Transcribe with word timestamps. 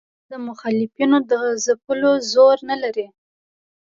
هغه 0.03 0.09
د 0.31 0.33
مخالفینو 0.47 1.17
د 1.31 1.33
ځپلو 1.65 2.11
زور 2.31 2.57
نه 2.69 2.75
لري. 2.83 3.07